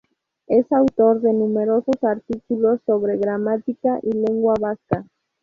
[0.47, 5.05] Es autor de numerosos artículos sobre gramática y lengua vasca.